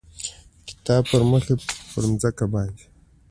کتاب 0.67 1.01
پړمخې 1.09 1.55
پر 1.91 2.03
مځکه 2.11 2.45
باندې، 2.53 2.83